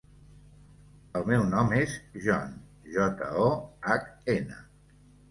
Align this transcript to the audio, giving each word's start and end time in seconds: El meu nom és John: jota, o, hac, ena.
El 1.17 1.25
meu 1.31 1.43
nom 1.49 1.67
és 1.79 1.91
John: 2.27 2.55
jota, 2.95 3.27
o, 3.43 3.51
hac, 3.91 4.09
ena. 4.35 4.57